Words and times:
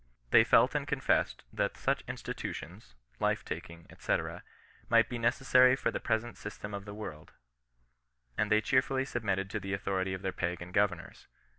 «They 0.31 0.43
felt 0.43 0.73
and 0.73 0.87
confessed 0.87 1.43
that 1.53 1.77
such 1.77 2.01
institutions 2.07 2.95
[life 3.19 3.45
taking, 3.45 3.85
&c.] 3.99 4.17
might 4.89 5.07
be 5.09 5.19
necessary 5.19 5.75
for 5.75 5.91
the 5.91 5.99
present 5.99 6.37
system 6.37 6.73
of 6.73 6.85
the 6.85 6.93
world, 6.95 7.33
and 8.35 8.51
they 8.51 8.61
cheerfully 8.61 9.05
submitted 9.05 9.47
to 9.51 9.59
the 9.59 9.73
authority 9.73 10.15
of 10.15 10.23
their 10.23 10.33
Pagan 10.33 10.71
governors. 10.71 11.27